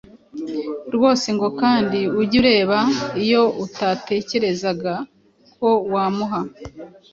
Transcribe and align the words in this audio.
rwose 0.95 1.27
ngo 1.35 1.47
kandi 1.61 1.99
ujye 2.21 2.37
ureba 2.41 2.79
iyo 3.23 3.43
atatekerezaga 3.65 4.93
ko 5.55 5.69
wamuha 5.91 6.41